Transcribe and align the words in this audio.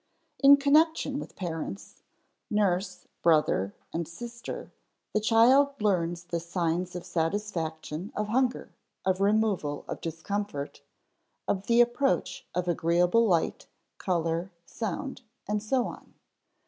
In 0.39 0.57
connection 0.57 1.19
with 1.19 1.35
parents, 1.35 2.01
nurse, 2.49 3.05
brother, 3.21 3.75
and 3.93 4.07
sister, 4.07 4.71
the 5.13 5.19
child 5.21 5.79
learns 5.79 6.23
the 6.23 6.39
signs 6.39 6.95
of 6.95 7.05
satisfaction 7.05 8.11
of 8.15 8.29
hunger, 8.29 8.71
of 9.05 9.21
removal 9.21 9.85
of 9.87 10.01
discomfort, 10.01 10.81
of 11.47 11.67
the 11.67 11.81
approach 11.81 12.47
of 12.55 12.67
agreeable 12.67 13.27
light, 13.27 13.67
color, 13.99 14.51
sound, 14.65 15.21
and 15.47 15.61
so 15.61 15.85
on. 15.85 16.11